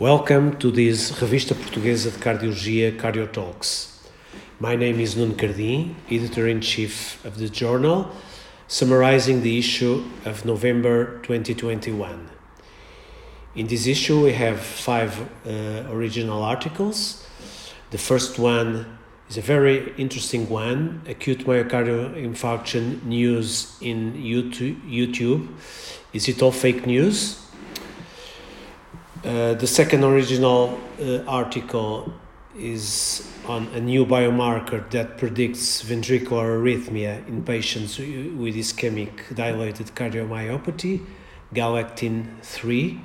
[0.00, 4.04] Welcome to this Revista Portuguesa de Cardiologia Cardio Talks.
[4.58, 8.10] My name is Nuno Cardim, editor in chief of the journal,
[8.66, 12.28] summarizing the issue of November 2021.
[13.54, 15.16] In this issue, we have five
[15.46, 17.24] uh, original articles.
[17.92, 18.98] The first one
[19.28, 25.46] is a very interesting one acute myocardial infarction news in YouTube.
[26.12, 27.43] Is it all fake news?
[29.24, 32.12] Uh, the second original uh, article
[32.58, 41.02] is on a new biomarker that predicts ventricular arrhythmia in patients with ischemic dilated cardiomyopathy,
[41.54, 43.00] galectin 3,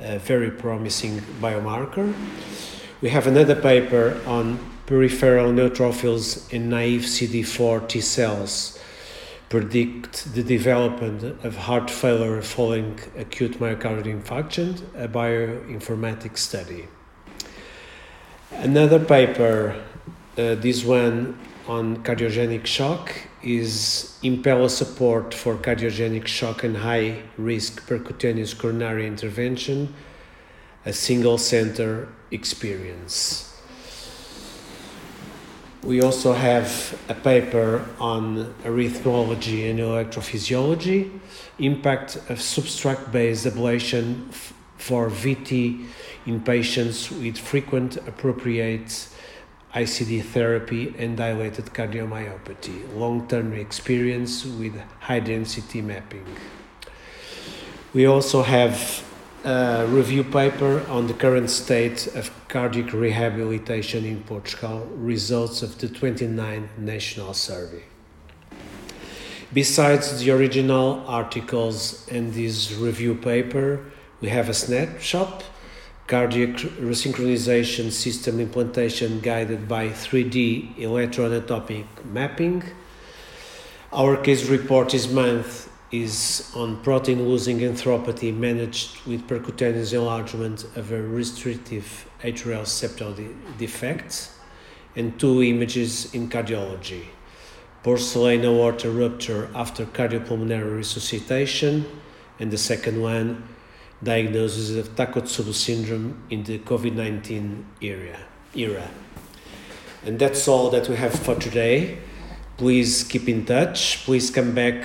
[0.00, 2.12] a very promising biomarker.
[3.00, 8.79] We have another paper on peripheral neutrophils in naive CD4 T cells
[9.50, 16.86] predict the development of heart failure following acute myocardial infarction, a bioinformatics study.
[18.52, 19.74] Another paper,
[20.38, 27.88] uh, this one on cardiogenic shock, is Impella support for cardiogenic shock and high risk
[27.88, 29.92] percutaneous coronary intervention,
[30.86, 33.49] a single center experience.
[35.82, 41.18] We also have a paper on arrhythmology and electrophysiology,
[41.58, 44.30] impact of substrate-based ablation
[44.76, 45.86] for VT
[46.26, 49.08] in patients with frequent appropriate
[49.74, 56.26] ICD therapy and dilated cardiomyopathy, long-term experience with high-density mapping.
[57.94, 59.02] We also have
[59.44, 65.88] a review paper on the current state of cardiac rehabilitation in Portugal, results of the
[65.88, 67.82] 29th National Survey.
[69.52, 73.80] Besides the original articles and this review paper,
[74.20, 75.44] we have a snapshot
[76.06, 82.62] cardiac resynchronization system implantation guided by 3D electroanatomic mapping.
[83.92, 90.92] Our case report this month is on protein losing enteropathy managed with percutaneous enlargement of
[90.92, 93.28] a restrictive atrial septal de
[93.58, 94.30] defect
[94.96, 97.04] and two images in cardiology.
[97.82, 101.84] Porcelain aorta rupture after cardiopulmonary resuscitation
[102.38, 103.42] and the second one
[104.02, 108.18] diagnosis of Takotsubo syndrome in the COVID-19 era
[108.54, 108.90] era.
[110.04, 111.98] And that's all that we have for today.
[112.56, 114.04] Please keep in touch.
[114.04, 114.84] Please come back